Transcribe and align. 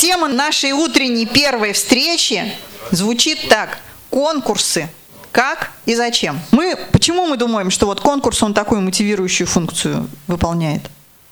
Тема 0.00 0.28
нашей 0.28 0.72
утренней 0.72 1.26
первой 1.26 1.74
встречи 1.74 2.50
звучит 2.90 3.50
так. 3.50 3.80
Конкурсы. 4.08 4.88
Как 5.30 5.72
и 5.84 5.94
зачем? 5.94 6.40
Мы, 6.52 6.74
почему 6.90 7.26
мы 7.26 7.36
думаем, 7.36 7.70
что 7.70 7.84
вот 7.84 8.00
конкурс, 8.00 8.42
он 8.42 8.54
такую 8.54 8.80
мотивирующую 8.80 9.46
функцию 9.46 10.08
выполняет? 10.26 10.80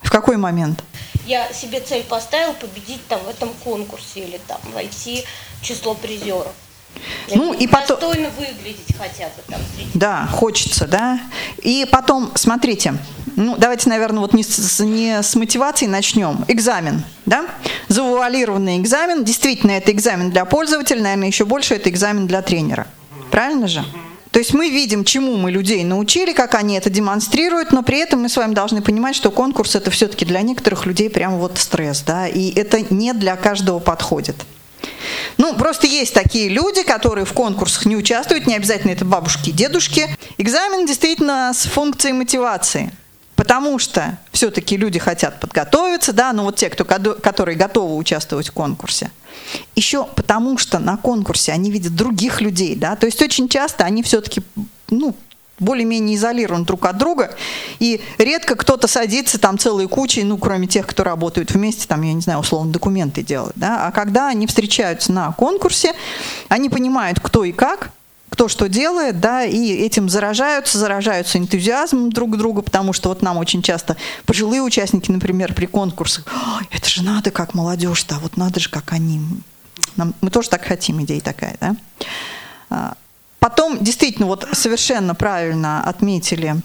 В 0.03 0.11
какой 0.11 0.37
момент? 0.37 0.83
Я 1.25 1.51
себе 1.51 1.79
цель 1.79 2.03
поставил 2.03 2.53
победить 2.53 3.01
там 3.07 3.19
в 3.23 3.29
этом 3.29 3.49
конкурсе 3.63 4.19
или 4.19 4.39
там 4.47 4.59
войти 4.71 5.23
в 5.59 5.65
число 5.65 5.95
призеров. 5.95 6.53
Ну 7.33 7.53
и 7.53 7.65
потом... 7.65 7.99
Достойно 7.99 8.29
выглядеть 8.37 8.95
хотя 8.95 9.29
бы 9.29 9.41
там. 9.47 9.61
Среди... 9.75 9.89
Да, 9.95 10.27
хочется, 10.31 10.85
да. 10.85 11.19
И 11.57 11.87
потом, 11.91 12.31
смотрите, 12.35 12.93
ну 13.35 13.55
давайте, 13.57 13.89
наверное, 13.89 14.19
вот 14.19 14.33
не 14.33 14.43
с, 14.43 14.79
не 14.79 15.23
с 15.23 15.35
мотивацией 15.35 15.89
начнем. 15.89 16.45
Экзамен, 16.47 17.03
да? 17.25 17.47
Завуалированный 17.89 18.77
экзамен. 18.77 19.23
Действительно, 19.23 19.71
это 19.71 19.91
экзамен 19.91 20.31
для 20.31 20.45
пользователя, 20.45 21.01
наверное, 21.01 21.27
еще 21.27 21.45
больше 21.45 21.75
это 21.75 21.89
экзамен 21.89 22.27
для 22.27 22.41
тренера. 22.41 22.87
Правильно 23.31 23.67
же? 23.67 23.83
То 24.31 24.37
есть 24.37 24.53
мы 24.53 24.69
видим, 24.69 25.03
чему 25.03 25.37
мы 25.37 25.51
людей 25.51 25.83
научили, 25.83 26.33
как 26.33 26.53
они 26.53 26.77
это 26.77 26.91
демонстрируют, 26.91 27.71
но 27.71 27.81
при 27.81 27.97
этом 27.97 28.21
мы 28.21 28.29
с 28.29 28.37
вами 28.37 28.53
должны 28.53 28.81
понимать, 28.81 29.15
что 29.15 29.31
конкурс 29.31 29.75
это 29.75 29.89
все-таки 29.89 30.23
для 30.23 30.41
некоторых 30.41 30.85
людей 30.85 31.09
прям 31.09 31.39
вот 31.39 31.57
стресс, 31.57 32.01
да, 32.01 32.27
и 32.27 32.51
это 32.53 32.79
не 32.93 33.13
для 33.13 33.35
каждого 33.35 33.79
подходит. 33.79 34.35
Ну, 35.37 35.55
просто 35.55 35.87
есть 35.87 36.13
такие 36.13 36.47
люди, 36.47 36.83
которые 36.83 37.25
в 37.25 37.33
конкурсах 37.33 37.85
не 37.85 37.95
участвуют, 37.95 38.45
не 38.45 38.55
обязательно 38.55 38.91
это 38.91 39.03
бабушки 39.03 39.49
и 39.49 39.53
дедушки. 39.53 40.07
Экзамен 40.37 40.85
действительно 40.85 41.51
с 41.53 41.65
функцией 41.65 42.13
мотивации. 42.13 42.91
Потому 43.39 43.79
что 43.79 44.17
все-таки 44.33 44.75
люди 44.75 44.99
хотят 44.99 45.39
подготовиться, 45.39 46.11
да, 46.11 46.33
ну 46.33 46.43
вот 46.43 46.57
те, 46.57 46.69
кто, 46.69 46.83
которые 46.83 47.55
готовы 47.57 47.95
участвовать 47.95 48.49
в 48.49 48.51
конкурсе. 48.51 49.11
Еще 49.77 50.03
потому 50.03 50.57
что 50.57 50.77
на 50.77 50.97
конкурсе 50.97 51.53
они 51.53 51.71
видят 51.71 51.95
других 51.95 52.41
людей, 52.41 52.75
да, 52.75 52.97
то 52.97 53.05
есть 53.05 53.21
очень 53.21 53.47
часто 53.47 53.85
они 53.85 54.03
все-таки, 54.03 54.41
ну, 54.89 55.15
более-менее 55.57 56.17
изолированы 56.17 56.65
друг 56.65 56.85
от 56.85 56.97
друга, 56.97 57.33
и 57.79 58.01
редко 58.17 58.55
кто-то 58.55 58.89
садится 58.89 59.39
там 59.39 59.57
целой 59.57 59.87
кучей, 59.87 60.25
ну, 60.25 60.37
кроме 60.37 60.67
тех, 60.67 60.85
кто 60.85 61.05
работают 61.05 61.51
вместе, 61.51 61.87
там, 61.87 62.01
я 62.01 62.11
не 62.11 62.21
знаю, 62.21 62.39
условно, 62.39 62.73
документы 62.73 63.23
делают, 63.23 63.53
да, 63.55 63.87
а 63.87 63.93
когда 63.93 64.27
они 64.27 64.47
встречаются 64.47 65.13
на 65.13 65.31
конкурсе, 65.31 65.93
они 66.49 66.67
понимают, 66.67 67.21
кто 67.21 67.45
и 67.45 67.53
как, 67.53 67.91
кто 68.39 68.47
что 68.47 68.69
делает, 68.69 69.19
да, 69.19 69.43
и 69.43 69.69
этим 69.73 70.07
заражаются, 70.07 70.77
заражаются 70.77 71.37
энтузиазмом 71.37 72.09
друг 72.09 72.37
друга, 72.37 72.61
потому 72.61 72.93
что 72.93 73.09
вот 73.09 73.21
нам 73.21 73.35
очень 73.35 73.61
часто 73.61 73.97
пожилые 74.25 74.61
участники, 74.61 75.11
например, 75.11 75.53
при 75.53 75.65
конкурсах, 75.65 76.25
это 76.71 76.87
же 76.89 77.03
надо 77.03 77.31
как 77.31 77.53
молодежь, 77.53 78.05
да, 78.05 78.17
вот 78.19 78.37
надо 78.37 78.61
же 78.61 78.69
как 78.69 78.93
они. 78.93 79.19
Нам, 79.97 80.13
мы 80.21 80.29
тоже 80.29 80.49
так 80.49 80.63
хотим, 80.63 81.03
идея 81.03 81.19
такая, 81.19 81.57
да. 81.59 81.75
А, 82.69 82.93
потом, 83.39 83.77
действительно, 83.83 84.25
вот 84.25 84.47
совершенно 84.53 85.15
правильно 85.15 85.83
отметили 85.83 86.55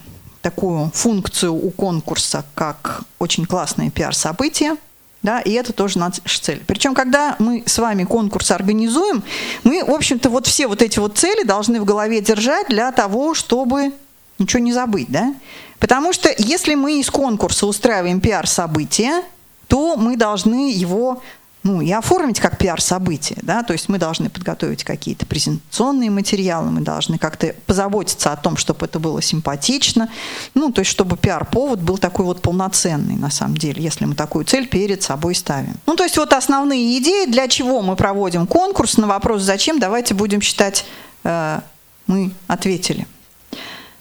такую 0.43 0.93
функцию 0.95 1.55
у 1.55 1.71
конкурса, 1.73 2.45
как 2.55 3.03
очень 3.19 3.47
классное 3.47 3.91
пиар-событие– 3.91 4.77
да, 5.25 5.41
и 5.41 5.53
это 5.53 5.73
тоже 5.73 5.99
наша 5.99 6.21
цель. 6.41 6.63
Причем, 6.67 6.95
когда 6.95 7.35
мы 7.39 7.65
с 7.67 7.79
вами 7.79 8.05
конкурс 8.05 8.51
организуем, 8.51 9.25
мы, 9.65 9.83
в 9.83 9.91
общем-то, 9.91 10.29
вот 10.29 10.47
все 10.47 10.69
вот 10.69 10.83
эти 10.83 10.99
вот 10.99 11.17
цели 11.17 11.45
должны 11.45 11.81
в 11.81 11.87
голове 11.87 12.21
держать 12.21 12.69
для 12.69 12.93
того, 12.93 13.33
чтобы 13.33 13.95
ничего 14.39 14.63
не 14.63 14.73
забыть, 14.73 15.09
да? 15.09 15.35
Потому 15.79 16.13
что 16.13 16.33
если 16.37 16.75
мы 16.75 17.01
из 17.01 17.11
конкурса 17.11 17.67
устраиваем 17.67 18.21
пиар-событие, 18.21 19.23
то 19.67 19.97
мы 19.97 20.19
должны 20.19 20.71
его 20.71 21.23
ну, 21.65 21.81
и 21.81 21.91
оформить 21.91 22.41
как 22.41 22.59
пиар-событие. 22.59 23.39
Да? 23.43 23.63
То 23.63 23.73
есть 23.73 23.89
мы 23.89 23.99
должны 23.99 24.29
подготовить 24.29 24.85
какие-то 24.85 25.25
презентационные 25.25 26.11
материалы, 26.11 26.71
мы 26.71 26.83
должны 26.83 27.17
как-то 27.17 27.55
позаботиться 27.67 28.33
о 28.33 28.37
том, 28.37 28.59
чтобы 28.59 28.85
это 28.85 28.99
было 28.99 29.23
симпатично. 29.23 30.11
Ну, 30.53 30.71
то 30.71 30.83
есть 30.83 30.91
чтобы 30.91 31.17
пиар-повод 31.17 31.81
был 31.81 31.97
такой 31.97 32.27
вот 32.27 32.43
полноценный, 32.43 33.17
на 33.17 33.31
самом 33.31 33.57
деле, 33.57 33.83
если 33.83 34.05
мы 34.05 34.15
такую 34.15 34.45
цель 34.45 34.69
перед 34.69 35.03
собой 35.03 35.35
ставим. 35.35 35.75
Ну, 35.87 35.97
то 35.97 36.05
есть 36.05 36.19
вот 36.19 36.35
основные 36.35 36.99
идеи, 36.99 37.25
для 37.25 37.49
чего 37.49 37.81
мы 37.81 37.97
проводим 37.97 38.47
конкурс, 38.47 38.99
на 38.99 39.07
вопрос 39.07 39.43
«Зачем?» 39.43 39.81
давайте 39.81 40.13
будем 40.13 40.43
считать, 40.43 40.85
э, 41.25 41.61
мы 42.07 42.31
ответили. 42.47 43.07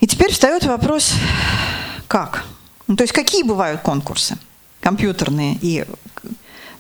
И 0.02 0.08
теперь 0.08 0.34
встает 0.34 0.66
вопрос 0.66 1.14
«Как?». 2.10 2.44
Ну, 2.88 2.98
то 2.98 3.04
есть 3.04 3.14
какие 3.14 3.44
бывают 3.44 3.80
конкурсы? 3.82 4.38
компьютерные 4.84 5.58
и 5.62 5.86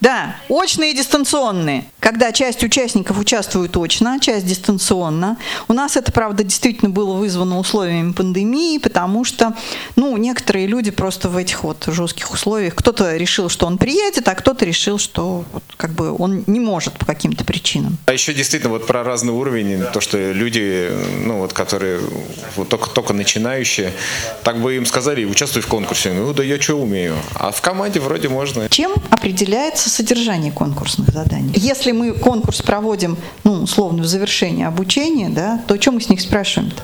да, 0.03 0.35
очные 0.49 0.91
и 0.91 0.97
дистанционные. 0.97 1.85
Когда 2.01 2.33
часть 2.33 2.61
участников 2.61 3.17
участвует 3.17 3.77
очно, 3.77 4.19
часть 4.19 4.45
дистанционно. 4.45 5.37
У 5.69 5.73
нас 5.73 5.95
это, 5.95 6.11
правда, 6.11 6.43
действительно 6.43 6.91
было 6.91 7.13
вызвано 7.13 7.57
условиями 7.57 8.11
пандемии, 8.11 8.79
потому 8.79 9.23
что, 9.23 9.55
ну, 9.95 10.17
некоторые 10.17 10.67
люди 10.67 10.91
просто 10.91 11.29
в 11.29 11.37
этих 11.37 11.63
вот 11.63 11.85
жестких 11.87 12.33
условиях, 12.33 12.75
кто-то 12.75 13.15
решил, 13.15 13.47
что 13.47 13.65
он 13.65 13.77
приедет, 13.77 14.27
а 14.27 14.35
кто-то 14.35 14.65
решил, 14.65 14.99
что 14.99 15.45
вот, 15.53 15.63
как 15.77 15.91
бы 15.91 16.13
он 16.13 16.43
не 16.47 16.59
может 16.59 16.99
по 16.99 17.05
каким-то 17.05 17.45
причинам. 17.45 17.97
А 18.05 18.11
еще 18.11 18.33
действительно 18.33 18.73
вот 18.73 18.85
про 18.85 19.05
разный 19.05 19.31
уровень, 19.31 19.79
да. 19.79 19.85
то, 19.85 20.01
что 20.01 20.17
люди, 20.33 20.91
ну 21.25 21.37
вот, 21.37 21.53
которые 21.53 22.01
вот 22.57 22.67
только, 22.67 22.89
только 22.89 23.13
начинающие, 23.13 23.93
так 24.43 24.59
бы 24.59 24.75
им 24.75 24.85
сказали, 24.85 25.23
участвуй 25.23 25.61
в 25.61 25.67
конкурсе. 25.67 26.11
Ну 26.11 26.33
да 26.33 26.43
я 26.43 26.59
что 26.59 26.75
умею. 26.75 27.15
А 27.35 27.51
в 27.51 27.61
команде 27.61 28.01
вроде 28.01 28.27
можно. 28.27 28.67
Чем 28.67 28.91
определяется 29.09 29.92
содержание 29.93 30.51
конкурсных 30.51 31.09
заданий. 31.09 31.53
Если 31.55 31.91
мы 31.91 32.13
конкурс 32.13 32.61
проводим, 32.61 33.17
ну, 33.43 33.63
условно, 33.63 34.03
в 34.03 34.05
завершении 34.05 34.65
обучения, 34.65 35.29
да, 35.29 35.63
то 35.67 35.79
что 35.79 35.91
мы 35.91 36.01
с 36.01 36.09
них 36.09 36.21
спрашиваем-то? 36.21 36.81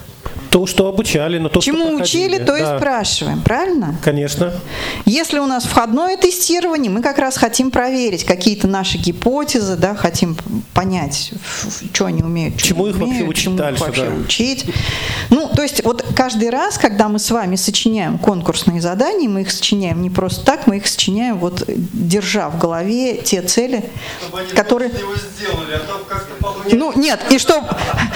То, 0.49 0.65
что 0.65 0.87
обучали, 0.87 1.37
но 1.37 1.49
то, 1.49 1.61
Чему 1.61 1.95
что 1.95 2.03
учили, 2.03 2.37
то 2.37 2.57
да. 2.57 2.75
и 2.75 2.77
спрашиваем, 2.77 3.41
правильно? 3.41 3.95
Конечно. 4.03 4.53
Если 5.05 5.39
у 5.39 5.45
нас 5.45 5.65
входное 5.65 6.17
тестирование, 6.17 6.91
мы 6.91 7.01
как 7.01 7.19
раз 7.19 7.37
хотим 7.37 7.69
проверить 7.71 8.23
какие-то 8.23 8.67
наши 8.67 8.97
гипотезы, 8.97 9.75
да, 9.75 9.95
хотим 9.95 10.37
понять, 10.73 11.33
что 11.93 12.05
они 12.05 12.23
умеют, 12.23 12.57
чему 12.57 12.87
их 12.87 12.95
умеют, 12.95 13.11
вообще 13.11 13.23
учить 13.29 13.43
чему 13.43 13.57
дальше, 13.57 13.81
их 13.81 13.87
вообще 13.87 14.05
да. 14.05 14.15
учить. 14.15 14.65
Ну, 15.29 15.49
то 15.55 15.61
есть 15.61 15.83
вот 15.83 16.03
каждый 16.15 16.49
раз, 16.49 16.77
когда 16.77 17.09
мы 17.09 17.19
с 17.19 17.29
вами 17.29 17.55
сочиняем 17.55 18.17
конкурсные 18.17 18.81
задания, 18.81 19.29
мы 19.29 19.41
их 19.41 19.51
сочиняем 19.51 20.01
не 20.01 20.09
просто 20.09 20.45
так, 20.45 20.67
мы 20.67 20.77
их 20.77 20.87
сочиняем 20.87 21.37
вот 21.37 21.63
держа 21.67 22.49
в 22.49 22.57
голове 22.57 23.17
те 23.17 23.41
цели, 23.41 23.83
которые... 24.55 24.89
Сделали, 24.89 25.73
а 25.73 25.79
то 25.79 26.75
ну, 26.75 26.93
нет, 26.95 27.19
и 27.29 27.37
что... 27.37 27.67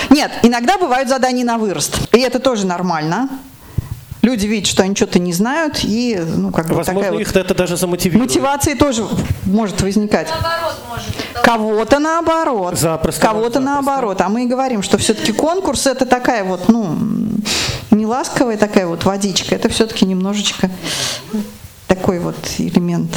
Нет, 0.09 0.31
иногда 0.43 0.77
бывают 0.77 1.09
задания 1.09 1.43
на 1.43 1.57
вырост. 1.57 1.97
И 2.11 2.22
это 2.23 2.39
тоже 2.39 2.65
нормально. 2.65 3.29
Люди 4.21 4.45
видят, 4.45 4.69
что 4.69 4.83
они 4.83 4.95
что-то 4.95 5.19
не 5.19 5.33
знают, 5.33 5.83
и 5.83 6.17
ну, 6.17 6.51
как 6.51 6.67
бы 6.67 6.75
Возможно, 6.75 7.03
такая 7.03 7.19
их 7.19 7.27
вот 7.27 7.35
это 7.35 7.53
даже 7.53 7.75
замотивирует. 7.75 8.29
Мотивация 8.29 8.75
тоже 8.75 9.05
может 9.43 9.81
возникать. 9.81 10.29
Наоборот, 10.29 10.75
может. 10.89 11.43
Кого-то 11.43 11.99
наоборот. 11.99 12.79
Запросто. 12.79 13.21
Кого-то 13.21 13.59
наоборот. 13.59 14.21
А 14.21 14.29
мы 14.29 14.45
и 14.45 14.47
говорим, 14.47 14.81
что 14.81 14.97
все-таки 14.97 15.33
конкурс 15.33 15.87
это 15.87 16.05
такая 16.05 16.45
вот, 16.45 16.69
ну, 16.69 16.95
не 17.91 18.05
ласковая 18.05 18.55
такая 18.55 18.87
вот 18.87 19.03
водичка, 19.03 19.55
это 19.55 19.67
все-таки 19.67 20.05
немножечко 20.05 20.69
такой 21.87 22.19
вот 22.19 22.37
элемент 22.59 23.11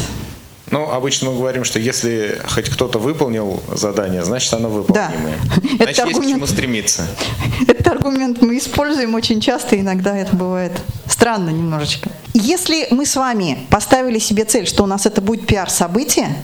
ну, 0.71 0.91
обычно 0.91 1.31
мы 1.31 1.39
говорим, 1.39 1.65
что 1.65 1.79
если 1.79 2.41
хоть 2.49 2.69
кто-то 2.69 2.99
выполнил 2.99 3.63
задание, 3.73 4.25
значит 4.25 4.53
оно 4.53 4.69
выполнимое. 4.69 5.39
Да. 5.47 5.61
Значит, 5.61 5.81
это 5.81 5.89
есть 5.89 6.01
аргумент, 6.01 6.27
к 6.27 6.35
чему 6.35 6.47
стремиться. 6.47 7.07
Этот 7.69 7.87
аргумент 7.87 8.43
мы 8.43 8.59
используем 8.59 9.15
очень 9.15 9.41
часто, 9.41 9.79
иногда 9.79 10.17
это 10.17 10.35
бывает 10.35 10.73
странно 11.07 11.51
немножечко. 11.51 12.11
Если 12.35 12.89
мы 12.91 13.07
с 13.07 13.15
вами 13.15 13.59
поставили 13.71 14.19
себе 14.19 14.45
цель, 14.45 14.67
что 14.67 14.83
у 14.83 14.87
нас 14.87 15.07
это 15.07 15.21
будет 15.21 15.47
пиар-событие, 15.47 16.37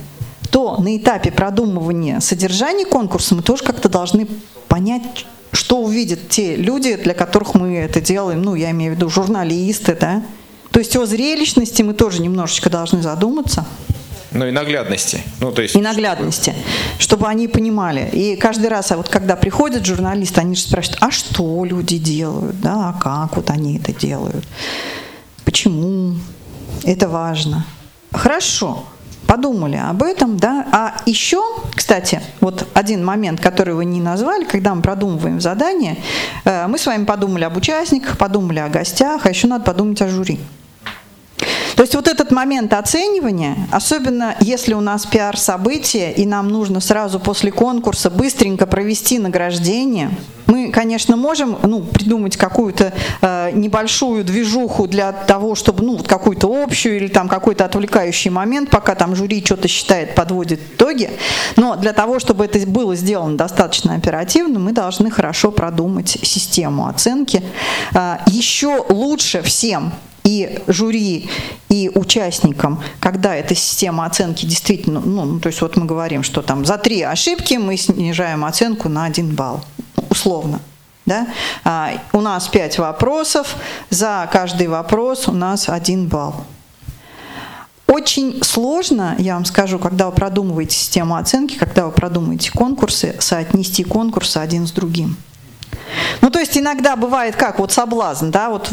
то 0.50 0.76
на 0.80 0.96
этапе 0.96 1.32
продумывания 1.32 2.20
содержания 2.20 2.84
конкурса 2.84 3.34
мы 3.34 3.42
тоже 3.42 3.64
как-то 3.64 3.88
должны 3.88 4.28
понять, 4.68 5.02
что 5.52 5.78
увидят 5.78 6.28
те 6.28 6.54
люди, 6.54 6.94
для 6.94 7.14
которых 7.14 7.54
мы 7.54 7.76
это 7.76 8.00
делаем, 8.00 8.42
ну, 8.42 8.54
я 8.54 8.70
имею 8.70 8.92
в 8.92 8.96
виду 8.96 9.08
журналисты, 9.08 9.96
да. 10.00 10.22
То 10.70 10.78
есть 10.78 10.96
о 10.96 11.06
зрелищности 11.06 11.82
мы 11.82 11.92
тоже 11.92 12.22
немножечко 12.22 12.70
должны 12.70 13.02
задуматься. 13.02 13.66
Ну 14.34 14.46
и 14.46 14.50
наглядности. 14.50 15.23
Ну, 15.40 15.52
то 15.52 15.62
есть, 15.62 15.75
и 15.75 15.81
наглядности, 15.81 16.55
чтобы 16.99 17.26
они 17.26 17.49
понимали. 17.49 18.08
И 18.12 18.37
каждый 18.37 18.69
раз, 18.69 18.93
а 18.93 18.96
вот 18.96 19.08
когда 19.08 19.37
приходят 19.37 19.84
журналисты, 19.84 20.40
они 20.40 20.55
же 20.55 20.62
спрашивают, 20.62 21.02
а 21.02 21.11
что 21.11 21.64
люди 21.64 21.99
делают, 21.99 22.61
да, 22.61 22.90
а 22.90 23.00
как 23.00 23.37
вот 23.37 23.50
они 23.50 23.79
это 23.79 23.93
делают, 23.93 24.44
почему, 25.44 26.17
это 26.84 27.08
важно. 27.08 27.67
Хорошо, 28.12 28.84
подумали 29.26 29.76
об 29.76 30.02
этом, 30.02 30.37
да. 30.37 30.67
А 30.73 30.96
еще, 31.06 31.43
кстати, 31.75 32.20
вот 32.40 32.69
один 32.75 33.05
момент, 33.05 33.40
который 33.40 33.75
вы 33.75 33.85
не 33.85 34.00
назвали, 34.00 34.44
когда 34.44 34.75
мы 34.75 34.82
продумываем 34.82 35.40
задание, 35.40 35.96
э, 36.44 36.67
мы 36.67 36.78
с 36.78 36.87
вами 36.87 37.05
подумали 37.05 37.44
об 37.44 37.56
участниках, 37.56 38.19
подумали 38.19 38.58
о 38.58 38.69
гостях, 38.69 39.25
а 39.25 39.31
еще 39.31 39.46
надо 39.46 39.64
подумать 39.64 40.02
о 40.02 40.08
жюри. 40.08 40.38
То 41.76 41.82
есть 41.82 41.94
вот 41.94 42.08
этот 42.08 42.30
момент 42.30 42.72
оценивания, 42.72 43.56
особенно 43.70 44.36
если 44.40 44.74
у 44.74 44.80
нас 44.80 45.06
пиар-событие, 45.06 46.12
и 46.12 46.26
нам 46.26 46.48
нужно 46.48 46.80
сразу 46.80 47.20
после 47.20 47.52
конкурса 47.52 48.10
быстренько 48.10 48.66
провести 48.66 49.19
награждение, 49.19 50.10
мы, 50.52 50.70
конечно, 50.70 51.16
можем 51.16 51.58
ну, 51.62 51.80
придумать 51.80 52.36
какую-то 52.36 52.92
э, 53.22 53.52
небольшую 53.54 54.22
движуху 54.22 54.86
для 54.86 55.10
того, 55.12 55.54
чтобы 55.54 55.82
ну, 55.82 55.98
какую-то 55.98 56.46
общую 56.62 56.96
или 56.96 57.08
там 57.08 57.26
какой-то 57.26 57.64
отвлекающий 57.64 58.30
момент, 58.30 58.68
пока 58.68 58.94
там 58.94 59.16
жюри 59.16 59.42
что-то 59.42 59.66
считает, 59.68 60.14
подводит 60.14 60.60
итоги. 60.60 61.10
Но 61.56 61.76
для 61.76 61.94
того, 61.94 62.18
чтобы 62.18 62.44
это 62.44 62.58
было 62.66 62.94
сделано 62.94 63.38
достаточно 63.38 63.94
оперативно, 63.94 64.58
мы 64.58 64.72
должны 64.72 65.10
хорошо 65.10 65.52
продумать 65.52 66.18
систему 66.22 66.86
оценки. 66.86 67.42
Э, 67.94 68.18
еще 68.26 68.84
лучше 68.90 69.40
всем 69.40 69.92
и 70.25 70.60
жюри, 70.66 71.28
и 71.72 71.90
участникам, 71.94 72.82
когда 73.00 73.34
эта 73.34 73.54
система 73.54 74.04
оценки 74.04 74.44
действительно, 74.44 75.00
ну, 75.00 75.24
ну, 75.24 75.40
то 75.40 75.46
есть 75.46 75.62
вот 75.62 75.74
мы 75.78 75.86
говорим, 75.86 76.22
что 76.22 76.42
там 76.42 76.66
за 76.66 76.76
три 76.76 77.00
ошибки 77.00 77.54
мы 77.54 77.78
снижаем 77.78 78.44
оценку 78.44 78.90
на 78.90 79.06
один 79.06 79.34
балл, 79.34 79.64
условно. 80.10 80.60
Да? 81.06 81.28
А, 81.64 81.92
у 82.12 82.20
нас 82.20 82.46
пять 82.48 82.78
вопросов, 82.78 83.56
за 83.88 84.28
каждый 84.30 84.66
вопрос 84.66 85.28
у 85.28 85.32
нас 85.32 85.70
один 85.70 86.08
балл. 86.08 86.44
Очень 87.86 88.42
сложно, 88.44 89.16
я 89.18 89.34
вам 89.34 89.46
скажу, 89.46 89.78
когда 89.78 90.10
вы 90.10 90.12
продумываете 90.12 90.76
систему 90.76 91.16
оценки, 91.16 91.56
когда 91.56 91.86
вы 91.86 91.92
продумываете 91.92 92.52
конкурсы, 92.52 93.16
соотнести 93.18 93.82
конкурсы 93.82 94.36
один 94.36 94.66
с 94.66 94.72
другим. 94.72 95.16
Ну, 96.22 96.30
то 96.30 96.38
есть 96.38 96.56
иногда 96.56 96.94
бывает 96.94 97.34
как, 97.34 97.58
вот 97.58 97.72
соблазн, 97.72 98.30
да, 98.30 98.48
вот 98.48 98.72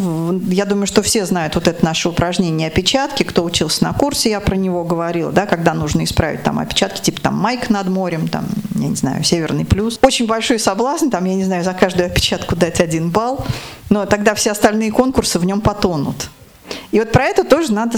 я 0.50 0.66
думаю, 0.66 0.86
что 0.86 1.02
все 1.02 1.26
знают 1.26 1.56
вот 1.56 1.68
это 1.68 1.84
наше 1.84 2.08
упражнение 2.08 2.68
опечатки, 2.68 3.24
кто 3.24 3.44
учился 3.44 3.84
на 3.84 3.94
курсе, 3.94 4.30
я 4.30 4.40
про 4.40 4.56
него 4.56 4.84
говорила, 4.84 5.32
да, 5.32 5.48
когда 5.48 5.74
нужно 5.74 6.04
исправить 6.04 6.44
там 6.44 6.60
опечатки, 6.60 7.02
типа 7.02 7.22
там 7.22 7.36
майк 7.36 7.72
над 7.72 7.88
морем, 7.90 8.28
там, 8.28 8.46
я 8.76 8.88
не 8.88 8.96
знаю, 8.96 9.24
северный 9.24 9.66
плюс. 9.66 9.98
Очень 10.04 10.28
большой 10.28 10.60
соблазн, 10.60 11.10
там, 11.10 11.26
я 11.26 11.34
не 11.34 11.44
знаю, 11.44 11.64
за 11.64 11.74
каждую 11.74 12.06
опечатку 12.06 12.56
дать 12.56 12.80
один 12.80 13.10
балл, 13.10 13.44
но 13.90 14.06
тогда 14.06 14.36
все 14.36 14.52
остальные 14.52 14.92
конкурсы 14.92 15.40
в 15.40 15.46
нем 15.46 15.62
потонут. 15.62 16.30
И 16.92 17.00
вот 17.00 17.12
про 17.12 17.24
это 17.24 17.44
тоже 17.44 17.74
надо 17.74 17.98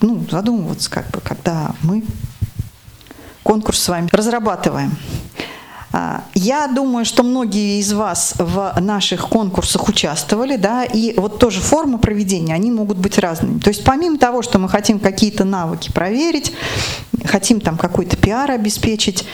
ну, 0.00 0.24
задумываться, 0.30 0.88
как 0.88 1.10
бы, 1.10 1.20
когда 1.20 1.72
мы 1.82 2.04
конкурс 3.42 3.80
с 3.80 3.88
вами 3.88 4.08
разрабатываем. 4.12 4.96
А, 5.92 6.24
я 6.34 6.68
думаю, 6.68 7.04
что 7.04 7.22
многие 7.22 7.78
из 7.78 7.92
вас 7.92 8.34
в 8.38 8.74
наших 8.80 9.28
конкурсах 9.28 9.88
участвовали, 9.88 10.56
да, 10.56 10.84
и 10.84 11.14
вот 11.18 11.38
тоже 11.38 11.60
формы 11.60 11.98
проведения, 11.98 12.54
они 12.54 12.70
могут 12.70 12.96
быть 12.96 13.18
разными. 13.18 13.58
То 13.58 13.68
есть 13.68 13.84
помимо 13.84 14.18
того, 14.18 14.42
что 14.42 14.58
мы 14.58 14.68
хотим 14.68 14.98
какие-то 14.98 15.44
навыки 15.44 15.92
проверить, 15.92 16.52
хотим 17.24 17.60
там 17.60 17.76
какой-то 17.76 18.16
пиар 18.16 18.50
обеспечить, 18.50 19.24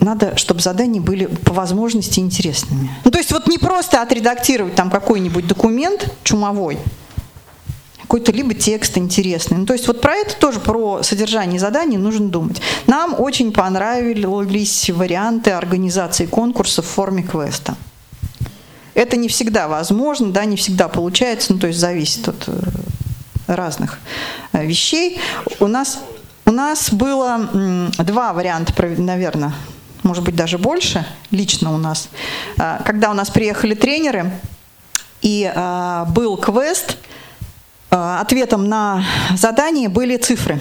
надо, 0.00 0.36
чтобы 0.38 0.60
задания 0.60 1.02
были 1.02 1.26
по 1.26 1.52
возможности 1.52 2.20
интересными. 2.20 2.90
Ну, 3.04 3.10
то 3.10 3.18
есть 3.18 3.32
вот 3.32 3.46
не 3.46 3.58
просто 3.58 4.00
отредактировать 4.00 4.74
там 4.74 4.90
какой-нибудь 4.90 5.46
документ 5.46 6.10
чумовой, 6.24 6.78
какой-то 8.10 8.32
либо 8.32 8.54
текст 8.54 8.98
интересный. 8.98 9.58
Ну, 9.58 9.66
то 9.66 9.72
есть 9.72 9.86
вот 9.86 10.00
про 10.00 10.16
это 10.16 10.34
тоже, 10.34 10.58
про 10.58 11.00
содержание 11.04 11.60
заданий 11.60 11.96
нужно 11.96 12.28
думать. 12.28 12.60
Нам 12.88 13.14
очень 13.16 13.52
понравились 13.52 14.90
варианты 14.90 15.52
организации 15.52 16.26
конкурса 16.26 16.82
в 16.82 16.86
форме 16.86 17.22
квеста. 17.22 17.76
Это 18.94 19.16
не 19.16 19.28
всегда 19.28 19.68
возможно, 19.68 20.32
да, 20.32 20.44
не 20.44 20.56
всегда 20.56 20.88
получается, 20.88 21.52
ну, 21.52 21.60
то 21.60 21.68
есть 21.68 21.78
зависит 21.78 22.26
от 22.26 22.48
э, 22.48 22.60
разных 23.46 24.00
э, 24.52 24.66
вещей. 24.66 25.20
У 25.60 25.68
нас, 25.68 26.00
у 26.46 26.50
нас 26.50 26.92
было 26.92 27.48
два 27.96 28.32
варианта, 28.32 28.74
наверное, 28.98 29.54
может 30.02 30.24
быть, 30.24 30.34
даже 30.34 30.58
больше, 30.58 31.06
лично 31.30 31.72
у 31.72 31.78
нас. 31.78 32.08
А, 32.58 32.82
когда 32.84 33.12
у 33.12 33.14
нас 33.14 33.30
приехали 33.30 33.74
тренеры, 33.76 34.32
и 35.22 35.48
а, 35.54 36.06
был 36.06 36.36
квест– 36.36 36.96
ответом 37.90 38.68
на 38.68 39.04
задание 39.36 39.88
были 39.88 40.16
цифры. 40.16 40.58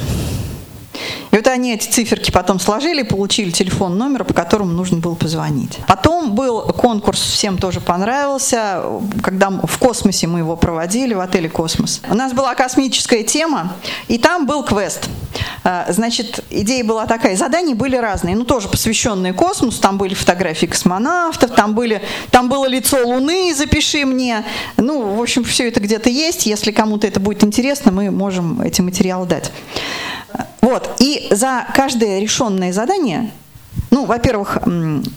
И 1.32 1.36
вот 1.36 1.48
они 1.48 1.74
эти 1.74 1.90
циферки 1.90 2.32
потом 2.32 2.60
сложили, 2.60 3.04
получили 3.04 3.52
телефон 3.52 3.98
номера, 3.98 4.24
по 4.24 4.34
которому 4.34 4.72
нужно 4.72 4.98
было 4.98 5.16
позвонить. 5.16 5.78
Потом 5.88 6.34
был 6.34 6.62
конкурс, 6.62 7.22
всем 7.22 7.58
тоже 7.58 7.82
понравился, 7.82 8.84
когда 9.22 9.50
в 9.50 9.78
космосе 9.78 10.28
мы 10.28 10.40
его 10.40 10.56
проводили, 10.56 11.14
в 11.14 11.20
отеле 11.20 11.50
«Космос». 11.50 12.02
У 12.10 12.16
нас 12.16 12.34
была 12.34 12.56
космическая 12.56 13.24
тема, 13.24 13.74
и 14.08 14.18
там 14.18 14.46
был 14.48 14.64
квест. 14.64 15.08
А, 15.64 15.86
значит, 15.90 16.44
идея 16.50 16.84
была 16.84 17.06
такая, 17.06 17.36
задания 17.36 17.76
были 17.76 17.96
разные, 17.96 18.36
ну 18.36 18.44
тоже 18.44 18.68
посвященные 18.68 19.34
космосу, 19.34 19.82
там 19.82 19.98
были 19.98 20.14
фотографии 20.14 20.66
космонавтов, 20.66 21.52
там, 21.52 21.76
были, 21.76 22.02
там 22.32 22.50
было 22.50 22.66
лицо 22.66 22.98
Луны, 23.06 23.54
запиши 23.54 24.06
мне. 24.06 24.44
Ну, 24.78 25.16
в 25.16 25.22
общем, 25.22 25.44
все 25.44 25.68
это 25.68 25.80
где-то 25.80 26.10
есть, 26.10 26.46
если 26.46 26.72
кому-то 26.72 27.08
это 27.08 27.20
будет 27.20 27.44
интересно, 27.44 27.92
мы 27.92 28.10
можем 28.10 28.62
эти 28.62 28.82
материалы 28.82 29.28
дать. 29.28 29.52
Вот, 30.62 30.96
и 31.00 31.28
за 31.32 31.66
каждое 31.74 32.20
решенное 32.20 32.74
задание 32.74 33.32
ну, 33.92 34.06
во-первых, 34.06 34.60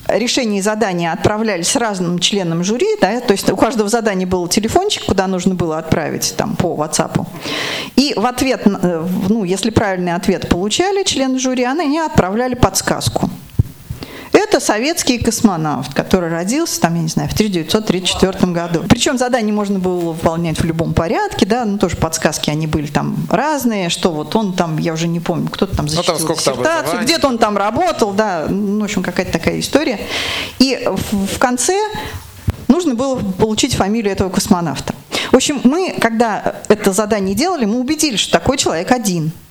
решения 0.08 0.62
задания 0.62 1.12
отправлялись 1.12 1.76
разным 1.76 2.18
членам 2.18 2.64
жюри, 2.64 2.86
да, 3.00 3.20
то 3.20 3.32
есть 3.32 3.50
у 3.50 3.56
каждого 3.56 3.88
задания 3.88 4.26
был 4.26 4.48
телефончик, 4.48 5.04
куда 5.04 5.26
нужно 5.26 5.54
было 5.54 5.78
отправить 5.78 6.34
там 6.36 6.56
по 6.56 6.74
WhatsApp. 6.74 7.26
И 7.96 8.14
в 8.16 8.24
ответ, 8.24 8.62
э, 8.64 9.06
ну, 9.28 9.44
если 9.44 9.70
правильный 9.70 10.14
ответ 10.14 10.48
получали 10.48 11.02
члены 11.04 11.38
жюри, 11.38 11.64
они 11.64 11.98
отправляли 11.98 12.54
подсказку. 12.54 13.30
Это 14.52 14.60
советский 14.60 15.16
космонавт, 15.16 15.94
который 15.94 16.28
родился, 16.28 16.78
там, 16.78 16.94
я 16.96 17.00
не 17.00 17.08
знаю, 17.08 17.30
в 17.30 17.32
1934 17.32 18.52
году. 18.52 18.84
Причем 18.86 19.16
задание 19.16 19.50
можно 19.50 19.78
было 19.78 20.12
выполнять 20.12 20.60
в 20.60 20.64
любом 20.64 20.92
порядке, 20.92 21.46
да, 21.46 21.64
ну 21.64 21.78
тоже 21.78 21.96
подсказки 21.96 22.50
они 22.50 22.66
были 22.66 22.86
там 22.86 23.16
разные, 23.30 23.88
что 23.88 24.12
вот 24.12 24.36
он 24.36 24.52
там, 24.52 24.76
я 24.76 24.92
уже 24.92 25.08
не 25.08 25.20
помню, 25.20 25.48
кто-то 25.48 25.74
там 25.74 25.88
защитил 25.88 26.18
ну, 26.18 26.26
там 26.26 26.36
диссертацию, 26.36 27.02
где-то 27.02 27.28
он 27.28 27.38
там 27.38 27.56
работал, 27.56 28.12
да, 28.12 28.44
ну, 28.46 28.82
в 28.82 28.84
общем, 28.84 29.02
какая-то 29.02 29.32
такая 29.32 29.58
история. 29.58 29.98
И 30.58 30.86
в, 30.86 31.34
в 31.34 31.38
конце 31.38 31.74
нужно 32.68 32.94
было 32.94 33.16
получить 33.16 33.74
фамилию 33.74 34.12
этого 34.12 34.28
космонавта. 34.28 34.94
В 35.30 35.36
общем, 35.36 35.62
мы, 35.64 35.96
когда 35.98 36.56
это 36.68 36.92
задание 36.92 37.34
делали, 37.34 37.64
мы 37.64 37.80
убедились, 37.80 38.20
что 38.20 38.32
такой 38.32 38.58
человек 38.58 38.92
один– 38.92 39.32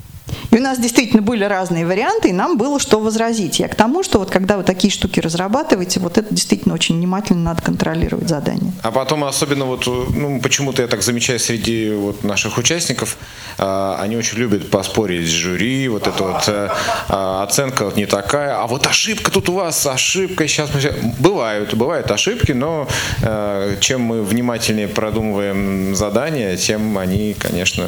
и 0.51 0.57
у 0.57 0.61
нас 0.61 0.79
действительно 0.79 1.21
были 1.21 1.43
разные 1.45 1.85
варианты, 1.85 2.29
и 2.29 2.33
нам 2.33 2.57
было 2.57 2.79
что 2.79 2.99
возразить. 2.99 3.59
Я 3.59 3.67
к 3.69 3.75
тому, 3.75 4.03
что 4.03 4.19
вот 4.19 4.29
когда 4.29 4.57
вы 4.57 4.63
такие 4.63 4.91
штуки 4.91 5.19
разрабатываете, 5.19 5.99
вот 5.99 6.17
это 6.17 6.33
действительно 6.33 6.73
очень 6.73 6.95
внимательно 6.97 7.41
надо 7.41 7.61
контролировать 7.61 8.27
задание. 8.27 8.73
А 8.83 8.91
потом 8.91 9.23
особенно 9.23 9.65
вот, 9.65 9.85
ну, 9.87 10.41
почему-то 10.41 10.81
я 10.81 10.87
так 10.87 11.03
замечаю 11.03 11.39
среди 11.39 11.91
вот 11.91 12.23
наших 12.23 12.57
участников, 12.57 13.17
э, 13.57 13.95
они 13.99 14.17
очень 14.17 14.37
любят 14.37 14.69
поспорить 14.69 15.25
с 15.27 15.31
жюри, 15.31 15.87
вот 15.87 16.07
эта 16.07 16.23
вот 16.23 16.43
э, 16.47 16.69
оценка 17.07 17.85
вот 17.85 17.95
не 17.95 18.05
такая, 18.05 18.61
а 18.61 18.67
вот 18.67 18.87
ошибка 18.87 19.31
тут 19.31 19.47
у 19.49 19.53
вас, 19.53 19.85
ошибка 19.85 20.47
сейчас. 20.47 20.69
Бывают, 21.19 21.73
бывают 21.73 22.11
ошибки, 22.11 22.51
но 22.51 22.87
э, 23.21 23.77
чем 23.79 24.01
мы 24.01 24.23
внимательнее 24.23 24.89
продумываем 24.89 25.95
задания, 25.95 26.57
тем 26.57 26.97
они, 26.97 27.35
конечно, 27.39 27.87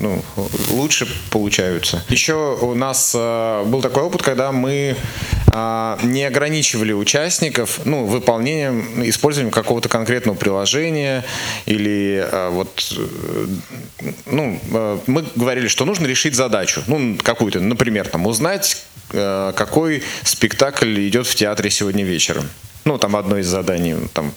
ну, 0.00 0.22
лучше 0.70 1.06
получаются. 1.30 2.04
Еще 2.08 2.34
у 2.34 2.74
нас 2.74 3.12
э, 3.14 3.64
был 3.66 3.82
такой 3.82 4.04
опыт, 4.04 4.22
когда 4.22 4.52
мы 4.52 4.96
э, 5.52 5.98
не 6.02 6.24
ограничивали 6.24 6.92
участников 6.92 7.80
ну, 7.84 8.04
выполнением, 8.04 9.02
использованием 9.08 9.52
какого-то 9.52 9.88
конкретного 9.88 10.36
приложения 10.36 11.24
или 11.66 12.26
э, 12.30 12.48
вот, 12.50 12.92
э, 12.96 13.46
ну, 14.26 14.60
э, 14.72 14.98
мы 15.06 15.24
говорили, 15.34 15.68
что 15.68 15.84
нужно 15.84 16.06
решить 16.06 16.34
задачу, 16.34 16.82
ну, 16.86 17.16
какую-то, 17.22 17.60
например, 17.60 18.08
там, 18.08 18.26
узнать, 18.26 18.84
э, 19.12 19.52
какой 19.56 20.02
спектакль 20.22 21.08
идет 21.08 21.26
в 21.26 21.34
театре 21.34 21.70
сегодня 21.70 22.04
вечером. 22.04 22.48
Ну, 22.84 22.98
там 22.98 23.16
одно 23.16 23.38
из 23.38 23.46
заданий, 23.46 23.96
там, 24.14 24.32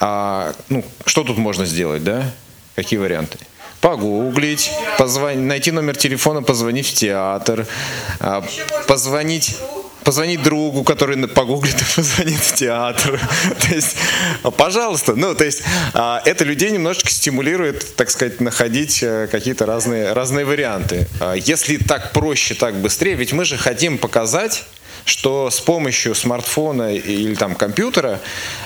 а, 0.00 0.52
ну, 0.68 0.84
что 1.06 1.22
тут 1.22 1.38
можно 1.38 1.64
сделать, 1.64 2.02
да? 2.02 2.32
Какие 2.74 2.98
варианты? 2.98 3.38
Погуглить, 3.82 4.70
позвонить, 4.96 5.44
найти 5.44 5.72
номер 5.72 5.96
телефона, 5.96 6.42
позвонить 6.42 6.86
в 6.86 6.94
театр, 6.94 7.66
а, 8.20 8.42
позвонить 8.86 9.56
позвонить 10.04 10.42
другу, 10.42 10.82
который 10.82 11.28
погуглит 11.28 11.80
и 11.80 11.84
позвонит 11.96 12.40
в 12.40 12.54
театр. 12.54 13.20
то 13.60 13.74
есть, 13.74 13.96
пожалуйста, 14.56 15.14
ну, 15.14 15.34
то 15.34 15.44
есть, 15.44 15.62
а, 15.94 16.20
это 16.24 16.44
людей 16.44 16.70
немножечко 16.70 17.10
стимулирует, 17.10 17.94
так 17.96 18.10
сказать, 18.10 18.40
находить 18.40 19.00
э, 19.02 19.28
какие-то 19.30 19.64
разные, 19.64 20.12
разные 20.12 20.44
варианты. 20.44 21.06
А, 21.20 21.34
если 21.34 21.76
так 21.76 22.12
проще, 22.12 22.54
так 22.54 22.74
быстрее, 22.76 23.14
ведь 23.14 23.32
мы 23.32 23.44
же 23.44 23.56
хотим 23.56 23.96
показать, 23.96 24.64
что 25.04 25.50
с 25.50 25.60
помощью 25.60 26.14
смартфона 26.14 26.94
или 26.94 27.34
там 27.34 27.54
компьютера 27.54 28.20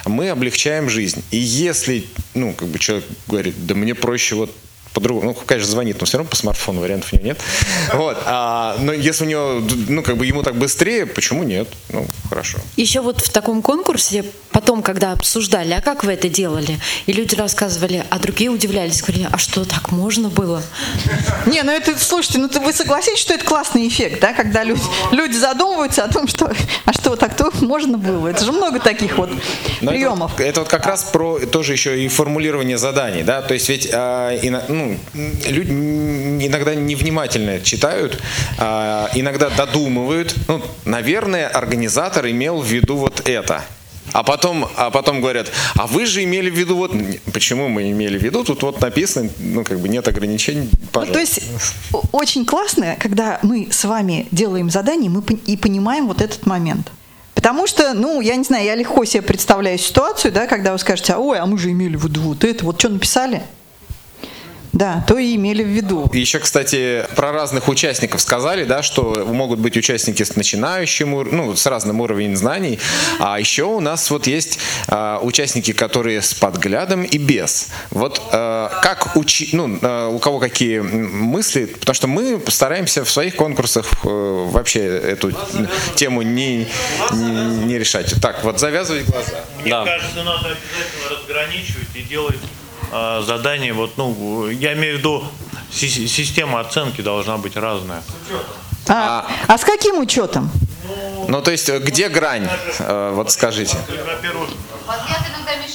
мы 0.04 0.30
облегчаем 0.30 0.88
жизнь. 0.88 1.22
И 1.30 1.38
если, 1.38 2.06
ну, 2.34 2.54
как 2.54 2.68
бы 2.68 2.78
человек 2.78 3.06
говорит, 3.26 3.66
да 3.66 3.74
мне 3.74 3.94
проще 3.94 4.34
вот 4.36 4.54
по-другому, 4.96 5.26
ну, 5.26 5.34
конечно, 5.34 5.70
звонит, 5.70 6.00
но 6.00 6.06
все 6.06 6.16
равно 6.16 6.30
по 6.30 6.36
смартфону 6.36 6.80
вариантов 6.80 7.12
у 7.12 7.16
него 7.16 7.26
нет. 7.26 7.38
Вот. 7.92 8.16
А, 8.24 8.76
но 8.80 8.92
если 8.92 9.24
у 9.24 9.28
него, 9.28 9.62
ну, 9.88 10.02
как 10.02 10.16
бы 10.16 10.24
ему 10.24 10.42
так 10.42 10.56
быстрее, 10.56 11.04
почему 11.04 11.44
нет? 11.44 11.68
Ну, 11.90 12.06
хорошо. 12.28 12.58
Еще 12.76 13.00
вот 13.00 13.20
в 13.20 13.30
таком 13.30 13.60
конкурсе, 13.60 14.24
потом, 14.66 14.82
когда 14.82 15.12
обсуждали, 15.12 15.72
а 15.74 15.80
как 15.80 16.02
вы 16.02 16.14
это 16.14 16.28
делали? 16.28 16.80
И 17.06 17.12
люди 17.12 17.36
рассказывали, 17.36 18.04
а 18.10 18.18
другие 18.18 18.50
удивлялись, 18.50 19.00
говорили, 19.00 19.28
а 19.30 19.38
что, 19.38 19.64
так 19.64 19.92
можно 19.92 20.28
было? 20.28 20.60
Не, 21.46 21.62
ну 21.62 21.70
это, 21.70 21.96
слушайте, 21.96 22.38
ну 22.40 22.48
вы 22.64 22.72
согласитесь, 22.72 23.20
что 23.20 23.32
это 23.34 23.44
классный 23.44 23.86
эффект, 23.86 24.18
да, 24.20 24.32
когда 24.32 24.64
люди, 24.64 24.82
люди 25.12 25.36
задумываются 25.36 26.02
о 26.02 26.12
том, 26.12 26.26
что, 26.26 26.50
а 26.84 26.92
что, 26.92 27.14
так-то 27.14 27.52
можно 27.60 27.96
было? 27.96 28.26
Это 28.26 28.44
же 28.44 28.50
много 28.50 28.80
таких 28.80 29.16
вот 29.18 29.30
Но 29.30 29.36
это 29.36 30.00
приемов. 30.00 30.32
вот- 30.32 30.40
Это, 30.40 30.60
вот 30.62 30.68
как 30.68 30.84
раз 30.84 31.04
про 31.04 31.38
тоже 31.38 31.70
еще 31.72 32.02
и 32.04 32.08
формулирование 32.08 32.76
заданий, 32.76 33.22
да, 33.22 33.42
то 33.42 33.54
есть 33.54 33.68
ведь 33.68 33.88
а, 33.92 34.36
ино- 34.42 34.64
ну, 34.66 34.98
люди 35.46 35.70
иногда 36.44 36.74
невнимательно 36.74 37.60
читают, 37.60 38.20
а, 38.58 39.10
иногда 39.14 39.48
додумывают. 39.48 40.34
Ну, 40.48 40.60
наверное, 40.84 41.46
организатор 41.46 42.26
имел 42.28 42.60
в 42.60 42.66
виду 42.66 42.96
вот 42.96 43.28
это. 43.28 43.62
А 44.12 44.22
потом, 44.22 44.68
а 44.76 44.90
потом 44.90 45.20
говорят, 45.20 45.50
а 45.74 45.86
вы 45.86 46.06
же 46.06 46.22
имели 46.24 46.50
в 46.50 46.54
виду 46.54 46.76
вот... 46.76 46.92
Почему 47.32 47.68
мы 47.68 47.90
имели 47.90 48.18
в 48.18 48.22
виду? 48.22 48.44
Тут 48.44 48.62
вот 48.62 48.80
написано, 48.80 49.30
ну, 49.38 49.64
как 49.64 49.78
бы 49.80 49.88
нет 49.88 50.06
ограничений, 50.08 50.68
Ну, 50.72 50.78
пожалуйста. 50.92 51.12
то 51.12 51.20
есть 51.20 51.42
очень 52.12 52.44
классно, 52.44 52.96
когда 52.98 53.38
мы 53.42 53.68
с 53.70 53.84
вами 53.84 54.26
делаем 54.30 54.70
задание, 54.70 55.10
мы 55.10 55.22
и 55.22 55.56
понимаем 55.56 56.06
вот 56.06 56.20
этот 56.20 56.46
момент. 56.46 56.90
Потому 57.34 57.66
что, 57.66 57.92
ну, 57.94 58.20
я 58.20 58.36
не 58.36 58.44
знаю, 58.44 58.64
я 58.64 58.74
легко 58.74 59.04
себе 59.04 59.22
представляю 59.22 59.78
ситуацию, 59.78 60.32
да, 60.32 60.46
когда 60.46 60.72
вы 60.72 60.78
скажете, 60.78 61.12
а, 61.12 61.18
ой, 61.18 61.38
а 61.38 61.46
мы 61.46 61.58
же 61.58 61.70
имели 61.70 61.96
в 61.96 62.04
виду 62.04 62.22
вот 62.22 62.44
это, 62.44 62.64
вот 62.64 62.78
что 62.78 62.88
написали? 62.88 63.42
Да, 64.76 65.02
то 65.08 65.16
и 65.16 65.34
имели 65.36 65.62
в 65.62 65.68
виду. 65.68 66.10
Еще, 66.12 66.38
кстати, 66.38 67.06
про 67.16 67.32
разных 67.32 67.66
участников 67.68 68.20
сказали, 68.20 68.64
да, 68.64 68.82
что 68.82 69.24
могут 69.26 69.58
быть 69.58 69.74
участники 69.74 70.22
с 70.22 70.36
начинающим, 70.36 71.10
ну, 71.34 71.56
с 71.56 71.64
разным 71.64 72.02
уровнем 72.02 72.36
знаний. 72.36 72.78
А 73.18 73.40
еще 73.40 73.62
у 73.64 73.80
нас 73.80 74.10
вот 74.10 74.26
есть 74.26 74.58
а, 74.88 75.18
участники, 75.22 75.72
которые 75.72 76.20
с 76.20 76.34
подглядом 76.34 77.04
и 77.04 77.16
без. 77.16 77.68
Вот 77.90 78.20
а, 78.32 78.68
как 78.82 79.16
учи, 79.16 79.48
ну, 79.52 79.78
а, 79.80 80.08
у 80.08 80.18
кого 80.18 80.40
какие 80.40 80.80
мысли, 80.80 81.64
потому 81.64 81.94
что 81.94 82.06
мы 82.06 82.38
стараемся 82.48 83.02
в 83.02 83.10
своих 83.10 83.34
конкурсах 83.36 83.86
э, 84.04 84.08
вообще 84.50 84.80
эту 84.84 85.32
тему 85.94 86.20
не, 86.20 86.68
не, 87.12 87.64
не 87.64 87.78
решать. 87.78 88.14
Так, 88.20 88.44
вот 88.44 88.60
завязывать 88.60 89.06
глаза. 89.06 89.40
Мне 89.62 89.70
Да. 89.70 89.84
кажется, 89.86 90.22
надо 90.22 90.48
обязательно 90.48 91.18
разграничивать 91.18 91.88
и 91.94 92.02
делать 92.02 92.36
э, 92.92 93.22
задание. 93.26 93.72
Вот, 93.72 93.96
ну, 93.96 94.48
я 94.48 94.72
имею 94.74 94.96
в 94.96 94.98
виду, 94.98 95.24
си- 95.70 96.08
система 96.08 96.60
оценки 96.60 97.02
должна 97.02 97.36
быть 97.36 97.56
разная. 97.56 98.02
А, 98.88 99.26
а 99.48 99.58
с 99.58 99.64
каким 99.64 99.98
учетом? 99.98 100.50
Ну, 101.28 101.42
то 101.42 101.50
есть, 101.50 101.68
где 101.68 102.08
грань? 102.08 102.48
Э, 102.78 103.12
Вот 103.14 103.30
скажите. 103.32 103.76
Во-первых, 104.06 104.50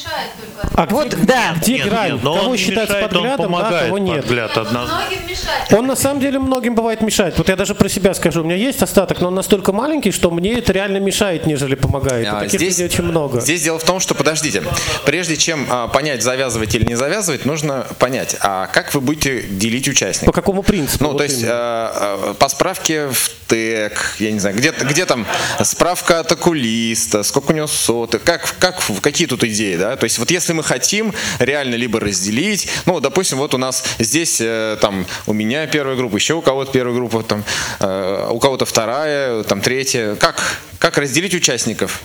мешает 0.02 0.30
только. 0.36 0.68
А 0.74 0.86
Вот, 0.86 1.14
где, 1.14 1.24
да. 1.24 1.54
где 1.56 1.74
нет, 1.74 1.88
грань? 1.88 2.12
нет, 2.12 2.22
но 2.22 2.34
кого 2.34 2.46
он 2.46 2.52
не 2.52 2.58
считать 2.58 2.88
мешает, 2.88 3.04
он 3.04 3.10
подглядом, 3.10 3.36
да, 3.38 3.44
помогает 3.44 3.86
кого 3.86 3.98
нет? 3.98 4.20
подгляд 4.22 4.56
однозначно. 4.56 4.96
Многим 4.96 5.28
мешает. 5.28 5.72
Он 5.72 5.86
на 5.86 5.96
самом 5.96 6.20
деле 6.20 6.38
многим 6.38 6.74
бывает 6.74 7.00
мешает. 7.02 7.38
Вот 7.38 7.48
я 7.48 7.56
даже 7.56 7.74
про 7.74 7.88
себя 7.88 8.14
скажу. 8.14 8.40
У 8.42 8.44
меня 8.44 8.56
есть 8.56 8.82
остаток, 8.82 9.20
но 9.20 9.28
он 9.28 9.34
настолько 9.34 9.72
маленький, 9.72 10.10
что 10.10 10.30
мне 10.30 10.54
это 10.58 10.72
реально 10.72 10.98
мешает, 10.98 11.46
нежели 11.46 11.74
помогает. 11.74 12.26
А, 12.28 12.40
таких 12.40 12.60
людей 12.60 12.86
очень 12.86 13.04
много. 13.04 13.40
Здесь 13.40 13.62
дело 13.62 13.78
в 13.78 13.84
том, 13.84 14.00
что, 14.00 14.14
подождите, 14.14 14.62
прежде 15.04 15.36
чем 15.36 15.66
а, 15.70 15.88
понять, 15.88 16.22
завязывать 16.22 16.74
или 16.74 16.84
не 16.84 16.94
завязывать, 16.94 17.44
нужно 17.44 17.86
понять, 17.98 18.36
а 18.40 18.66
как 18.66 18.94
вы 18.94 19.00
будете 19.00 19.42
делить 19.42 19.84
По 19.84 19.90
участников? 19.90 20.34
какому 20.34 20.62
принципу? 20.62 21.04
Ну, 21.04 21.10
Вот 21.10 21.18
то 21.18 21.24
есть 21.24 21.42
э, 21.42 21.46
э, 21.48 22.34
по 22.38 22.48
справке 22.48 23.08
в 23.08 23.30
ТЭК, 23.48 24.16
я 24.18 24.32
не 24.32 24.38
знаю, 24.38 24.56
где, 24.56 24.70
где 24.70 25.04
там 25.04 25.26
справка 25.62 26.20
от 26.20 26.32
окулиста, 26.32 27.22
сколько 27.22 27.52
у 27.52 27.54
него 27.54 27.66
соток, 27.66 28.22
как, 28.22 28.54
как, 28.58 28.80
какие 29.00 29.26
тут 29.26 29.44
идеи, 29.44 29.76
да? 29.76 29.91
То 29.96 30.04
есть 30.04 30.18
вот 30.18 30.30
если 30.30 30.52
мы 30.52 30.62
хотим 30.62 31.14
реально 31.38 31.74
либо 31.74 32.00
разделить, 32.00 32.68
ну, 32.86 33.00
допустим, 33.00 33.38
вот 33.38 33.54
у 33.54 33.58
нас 33.58 33.84
здесь 33.98 34.40
э, 34.40 34.76
там 34.80 35.06
у 35.26 35.32
меня 35.32 35.66
первая 35.66 35.96
группа, 35.96 36.16
еще 36.16 36.34
у 36.34 36.42
кого-то 36.42 36.72
первая 36.72 36.94
группа, 36.94 37.22
там, 37.22 37.44
э, 37.80 38.28
у 38.30 38.38
кого-то 38.38 38.64
вторая, 38.64 39.42
там 39.44 39.60
третья. 39.60 40.16
Как, 40.16 40.42
как 40.78 40.98
разделить 40.98 41.34
участников? 41.34 42.00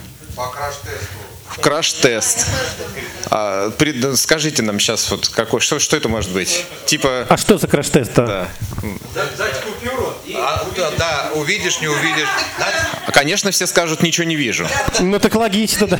В 1.49 1.59
краш-тест. 1.59 2.45
А, 3.29 3.71
скажите 4.15 4.61
нам 4.61 4.79
сейчас, 4.79 5.09
вот 5.09 5.29
какой, 5.29 5.59
что, 5.59 5.79
что 5.79 5.97
это 5.97 6.09
может 6.09 6.31
быть? 6.31 6.65
Типа, 6.85 7.25
А 7.29 7.37
что 7.37 7.57
за 7.57 7.67
краш-тест? 7.67 8.13
Да. 8.15 8.25
да. 8.25 8.47
А, 10.35 10.65
да, 10.75 10.91
да, 10.97 11.31
увидишь, 11.35 11.81
не 11.81 11.87
увидишь. 11.87 12.27
Дать 12.59 12.75
А, 13.07 13.11
Конечно, 13.11 13.51
все 13.51 13.65
скажут, 13.65 14.03
ничего 14.03 14.25
не 14.25 14.35
вижу. 14.35 14.67
Ну 14.99 15.19
так 15.19 15.33
логично, 15.35 15.87
да. 15.87 15.99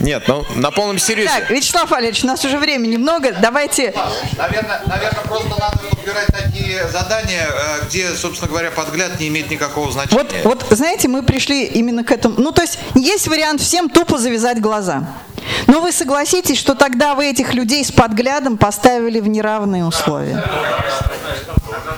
Нет, 0.00 0.24
ну 0.28 0.44
на 0.54 0.70
полном 0.70 0.98
серьезе. 0.98 1.30
Так, 1.30 1.50
Вячеслав 1.50 1.90
Валерьевич, 1.90 2.22
у 2.24 2.26
нас 2.26 2.44
уже 2.44 2.58
времени 2.58 2.96
много, 2.96 3.32
давайте... 3.32 3.92
Наверное, 4.36 4.82
наверное, 4.86 5.24
просто 5.24 5.48
надо 5.58 5.78
подбирать 5.78 6.28
такие 6.28 6.86
задания, 6.88 7.46
э, 7.48 7.86
где, 7.86 8.14
собственно 8.14 8.48
говоря, 8.48 8.70
подгляд 8.70 9.18
не 9.18 9.28
имеет 9.28 9.50
никакого 9.50 9.90
значения. 9.90 10.22
Вот, 10.22 10.32
вот, 10.44 10.66
знаете, 10.70 11.08
мы 11.08 11.22
пришли 11.22 11.64
именно 11.64 12.04
к 12.04 12.12
этому. 12.12 12.36
Ну, 12.38 12.52
то 12.52 12.62
есть, 12.62 12.78
есть 12.94 13.26
вариант 13.26 13.60
всем 13.60 13.88
тупо 13.88 14.18
завязать 14.18 14.60
глаза. 14.60 15.08
Но 15.66 15.80
вы 15.80 15.92
согласитесь, 15.92 16.58
что 16.58 16.74
тогда 16.74 17.14
вы 17.14 17.26
этих 17.26 17.54
людей 17.54 17.84
с 17.84 17.90
подглядом 17.90 18.56
поставили 18.56 19.20
в 19.20 19.28
неравные 19.28 19.84
условия. 19.84 20.44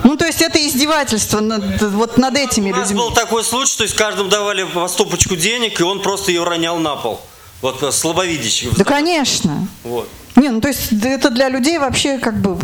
Ну, 0.05 0.17
то 0.17 0.27
есть, 0.27 0.43
это 0.43 0.59
издевательство 0.67 1.41
над, 1.41 1.81
вот 1.83 2.19
над 2.19 2.37
этими 2.37 2.73
У 2.73 2.77
нас 2.77 2.89
людьми. 2.91 2.99
был 3.05 3.13
такой 3.15 3.45
случай, 3.45 3.77
то 3.79 3.85
есть 3.85 3.95
каждому 3.97 4.29
давали 4.31 4.65
по 4.65 4.89
стопочку 4.89 5.37
денег, 5.37 5.81
и 5.81 5.83
он 5.83 6.01
просто 6.01 6.31
ее 6.33 6.45
ронял 6.45 6.79
на 6.79 6.97
пол. 6.97 7.21
Вот 7.63 7.83
э, 7.83 7.91
слабовидящий. 7.93 8.71
Да, 8.77 8.85
конечно. 8.85 9.67
Вот. 9.85 10.09
Не, 10.37 10.49
ну, 10.51 10.61
то 10.61 10.69
есть, 10.69 10.93
это 10.93 11.31
для 11.31 11.49
людей 11.49 11.79
вообще 11.79 12.19
как 12.19 12.41
бы 12.41 12.57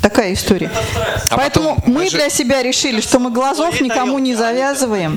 такая 0.00 0.32
история. 0.34 0.70
А 1.30 1.36
Поэтому 1.36 1.76
мы 1.86 1.92
мы 1.94 2.04
же- 2.10 2.16
для 2.16 2.28
себя 2.28 2.60
решили, 2.62 3.00
что 3.00 3.18
мы 3.20 3.30
глазов 3.30 3.80
никому 3.80 4.18
не 4.18 4.34
завязываем. 4.34 5.10